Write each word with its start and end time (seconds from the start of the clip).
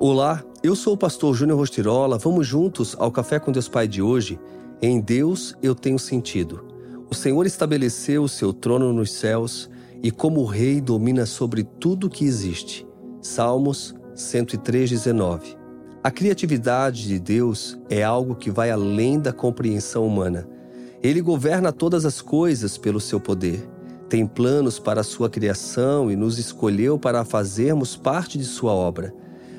Olá, 0.00 0.44
eu 0.62 0.76
sou 0.76 0.94
o 0.94 0.96
pastor 0.96 1.34
Júnior 1.34 1.58
Rostirola. 1.58 2.18
Vamos 2.18 2.46
juntos 2.46 2.94
ao 3.00 3.10
Café 3.10 3.40
com 3.40 3.50
Deus 3.50 3.68
Pai 3.68 3.88
de 3.88 4.00
hoje? 4.00 4.38
Em 4.80 5.00
Deus 5.00 5.56
eu 5.60 5.74
tenho 5.74 5.98
sentido. 5.98 6.64
O 7.10 7.16
Senhor 7.16 7.44
estabeleceu 7.46 8.22
o 8.22 8.28
seu 8.28 8.52
trono 8.52 8.92
nos 8.92 9.10
céus 9.10 9.68
e, 10.00 10.12
como 10.12 10.44
rei, 10.44 10.80
domina 10.80 11.26
sobre 11.26 11.64
tudo 11.64 12.08
que 12.08 12.24
existe. 12.24 12.86
Salmos 13.20 13.92
103:19. 14.14 15.56
A 16.00 16.12
criatividade 16.12 17.08
de 17.08 17.18
Deus 17.18 17.76
é 17.90 18.04
algo 18.04 18.36
que 18.36 18.52
vai 18.52 18.70
além 18.70 19.18
da 19.18 19.32
compreensão 19.32 20.06
humana. 20.06 20.48
Ele 21.02 21.20
governa 21.20 21.72
todas 21.72 22.06
as 22.06 22.20
coisas 22.20 22.78
pelo 22.78 23.00
seu 23.00 23.18
poder. 23.18 23.68
Tem 24.08 24.24
planos 24.24 24.78
para 24.78 25.00
a 25.00 25.04
sua 25.04 25.28
criação 25.28 26.08
e 26.08 26.14
nos 26.14 26.38
escolheu 26.38 27.00
para 27.00 27.24
fazermos 27.24 27.96
parte 27.96 28.38
de 28.38 28.44
sua 28.44 28.72
obra. 28.72 29.12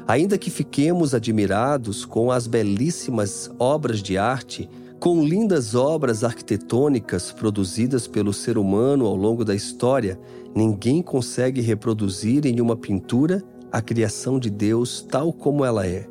Ainda 0.10 0.40
que 0.40 0.50
fiquemos 0.50 1.14
admirados 1.14 2.04
com 2.04 2.32
as 2.32 2.48
belíssimas 2.48 3.52
obras 3.60 4.02
de 4.02 4.18
arte, 4.18 4.68
com 5.00 5.24
lindas 5.24 5.76
obras 5.76 6.24
arquitetônicas 6.24 7.32
produzidas 7.32 8.08
pelo 8.08 8.34
ser 8.34 8.58
humano 8.58 9.06
ao 9.06 9.16
longo 9.16 9.46
da 9.46 9.54
história, 9.54 10.20
ninguém 10.56 11.04
consegue 11.04 11.62
reproduzir 11.62 12.48
em 12.48 12.60
uma 12.60 12.76
pintura 12.76 13.44
a 13.72 13.84
criação 13.84 14.40
de 14.40 14.50
Deus 14.50 15.06
tal 15.08 15.32
como 15.32 15.64
ela 15.64 15.86
é, 15.86 16.08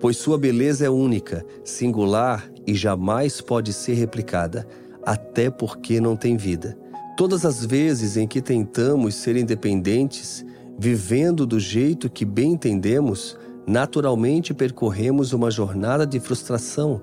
pois 0.00 0.16
sua 0.16 0.38
beleza 0.38 0.86
é 0.86 0.88
única, 0.88 1.44
singular 1.62 2.50
e 2.66 2.72
jamais 2.72 3.42
pode 3.42 3.74
ser 3.74 3.92
replicada, 3.92 4.66
até 5.02 5.50
porque 5.50 6.00
não 6.00 6.16
tem 6.16 6.38
vida. 6.38 6.78
Todas 7.14 7.44
as 7.44 7.62
vezes 7.62 8.16
em 8.16 8.26
que 8.26 8.40
tentamos 8.40 9.16
ser 9.16 9.36
independentes, 9.36 10.42
Vivendo 10.78 11.46
do 11.46 11.60
jeito 11.60 12.10
que 12.10 12.24
bem 12.24 12.52
entendemos, 12.52 13.38
naturalmente 13.66 14.52
percorremos 14.52 15.32
uma 15.32 15.50
jornada 15.50 16.06
de 16.06 16.18
frustração, 16.18 17.02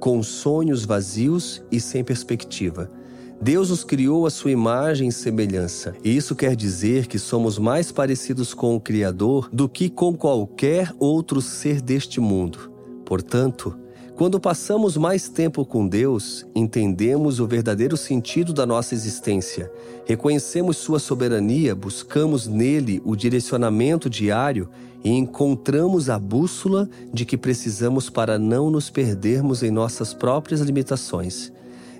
com 0.00 0.22
sonhos 0.22 0.84
vazios 0.84 1.62
e 1.70 1.80
sem 1.80 2.02
perspectiva. 2.02 2.90
Deus 3.40 3.70
nos 3.70 3.82
criou 3.82 4.26
a 4.26 4.30
sua 4.30 4.52
imagem 4.52 5.08
e 5.08 5.12
semelhança, 5.12 5.94
e 6.04 6.16
isso 6.16 6.34
quer 6.34 6.54
dizer 6.54 7.06
que 7.06 7.18
somos 7.18 7.58
mais 7.58 7.90
parecidos 7.90 8.54
com 8.54 8.76
o 8.76 8.80
Criador 8.80 9.48
do 9.52 9.68
que 9.68 9.88
com 9.90 10.14
qualquer 10.14 10.92
outro 10.98 11.40
ser 11.40 11.80
deste 11.80 12.20
mundo. 12.20 12.70
Portanto, 13.04 13.76
quando 14.14 14.38
passamos 14.38 14.96
mais 14.96 15.26
tempo 15.28 15.64
com 15.64 15.88
Deus, 15.88 16.46
entendemos 16.54 17.40
o 17.40 17.46
verdadeiro 17.46 17.96
sentido 17.96 18.52
da 18.52 18.66
nossa 18.66 18.94
existência, 18.94 19.72
reconhecemos 20.04 20.76
Sua 20.76 20.98
soberania, 20.98 21.74
buscamos 21.74 22.46
nele 22.46 23.00
o 23.06 23.16
direcionamento 23.16 24.10
diário 24.10 24.68
e 25.02 25.10
encontramos 25.10 26.10
a 26.10 26.18
bússola 26.18 26.88
de 27.12 27.24
que 27.24 27.38
precisamos 27.38 28.10
para 28.10 28.38
não 28.38 28.70
nos 28.70 28.90
perdermos 28.90 29.62
em 29.62 29.70
nossas 29.70 30.12
próprias 30.12 30.60
limitações. 30.60 31.50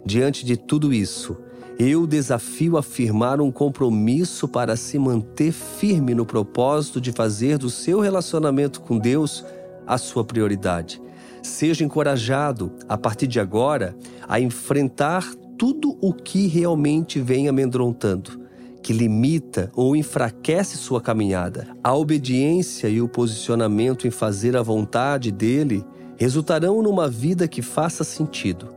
Diante 0.05 0.45
de 0.45 0.57
tudo 0.57 0.93
isso, 0.93 1.39
eu 1.79 2.07
desafio 2.07 2.77
a 2.77 2.83
firmar 2.83 3.41
um 3.41 3.51
compromisso 3.51 4.47
para 4.47 4.77
se 4.77 4.99
manter 4.99 5.51
firme 5.51 6.15
no 6.15 6.27
propósito 6.27 7.01
de 7.01 7.11
fazer 7.11 7.57
do 7.57 7.71
seu 7.71 8.01
relacionamento 8.01 8.83
com 8.83 8.99
Deus 8.99 9.43
a 9.87 9.97
sua 9.97 10.23
prioridade 10.23 11.01
Seja 11.43 11.85
encorajado, 11.85 12.73
a 12.89 12.97
partir 12.97 13.27
de 13.27 13.41
agora, 13.41 13.97
a 14.29 14.39
enfrentar 14.39 15.35
tudo 15.59 15.97
o 16.01 16.13
que 16.13 16.47
realmente 16.47 17.21
vem 17.21 17.49
amedrontando, 17.49 18.41
que 18.83 18.93
limita 18.93 19.71
ou 19.75 19.97
enfraquece 19.97 20.77
sua 20.77 21.01
caminhada. 21.01 21.69
A 21.83 21.95
obediência 21.95 22.89
e 22.89 23.01
o 23.01 23.09
posicionamento 23.09 24.07
em 24.07 24.11
fazer 24.11 24.57
a 24.57 24.63
vontade 24.63 25.31
dele 25.31 25.85
resultarão 26.17 26.83
numa 26.83 27.09
vida 27.09 27.49
que 27.49 27.63
faça 27.63 28.05
sentido. 28.05 28.69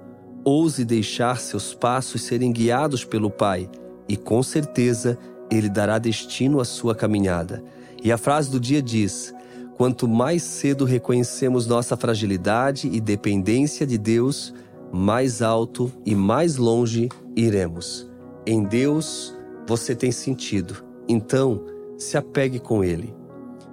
Ouse 0.44 0.84
deixar 0.85 1.40
seus 1.40 1.73
passos 1.73 2.23
serem 2.23 2.51
guiados 2.51 3.03
pelo 3.03 3.29
Pai 3.29 3.69
e, 4.07 4.16
com 4.16 4.41
certeza, 4.44 5.17
ele 5.50 5.69
dará 5.69 5.97
destino 5.97 6.59
à 6.59 6.66
sua 6.66 6.95
caminhada. 6.95 7.63
E 8.03 8.11
a 8.11 8.17
frase 8.17 8.50
do 8.51 8.59
dia 8.59 8.81
diz: 8.81 9.34
Quanto 9.78 10.08
mais 10.08 10.41
cedo 10.41 10.86
reconhecemos 10.86 11.68
nossa 11.68 11.97
fragilidade 11.97 12.90
e 12.91 13.02
dependência 13.02 13.86
de 13.86 13.97
Deus, 13.97 14.53
mais 14.91 15.41
alto 15.41 15.91
e 16.06 16.16
mais 16.16 16.56
longe 16.56 17.09
iremos. 17.36 18.09
Em 18.46 18.64
Deus 18.64 19.35
você 19.68 19.94
tem 19.94 20.12
sentido, 20.12 20.84
então 21.09 21.66
se 21.97 22.18
apegue 22.18 22.59
com 22.59 22.84
Ele. 22.84 23.14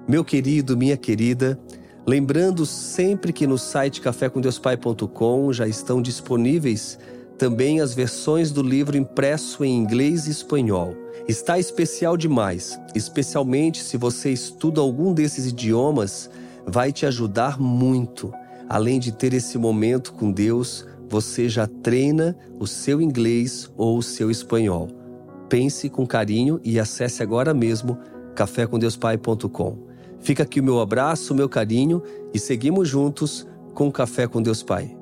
Meu 0.09 0.25
querido, 0.25 0.77
minha 0.77 0.97
querida, 0.97 1.61
lembrando 2.05 2.67
sempre 2.67 3.33
que 3.33 3.47
no 3.47 3.57
site 3.57 4.01
cafécomdeuspai.com 4.01 5.53
já 5.53 5.69
estão 5.69 6.03
disponíveis 6.03 6.99
também 7.43 7.81
as 7.81 7.93
versões 7.93 8.53
do 8.53 8.63
livro 8.63 8.97
impresso 8.97 9.65
em 9.65 9.77
inglês 9.77 10.29
e 10.29 10.31
espanhol. 10.31 10.95
Está 11.27 11.59
especial 11.59 12.17
demais, 12.17 12.79
especialmente 12.95 13.83
se 13.83 13.97
você 13.97 14.31
estuda 14.31 14.81
algum 14.81 15.13
desses 15.13 15.47
idiomas, 15.47 16.31
vai 16.65 16.93
te 16.93 17.05
ajudar 17.05 17.59
muito. 17.59 18.33
Além 18.69 19.01
de 19.01 19.11
ter 19.11 19.35
esse 19.35 19.59
momento 19.59 20.13
com 20.13 20.31
Deus, 20.31 20.87
você 21.11 21.49
já 21.49 21.67
treina 21.67 22.39
o 22.61 22.67
seu 22.69 23.03
inglês 23.03 23.69
ou 23.77 23.99
o 23.99 24.03
seu 24.05 24.31
espanhol. 24.31 24.87
Pense 25.49 25.91
com 25.91 26.07
carinho 26.07 26.61
e 26.63 26.79
acesse 26.79 27.25
agora 27.25 27.53
mesmo 27.53 27.99
cafécomdeuspai.com. 28.37 29.79
Fica 30.21 30.45
aqui 30.45 30.61
o 30.61 30.65
meu 30.65 30.79
abraço, 30.79 31.35
o 31.35 31.37
meu 31.37 31.49
carinho 31.49 32.05
e 32.33 32.39
seguimos 32.39 32.89
juntos 32.89 33.45
com 33.75 33.91
Café 33.91 34.29
com 34.29 34.41
Deus 34.41 34.63
Pai. 34.63 35.02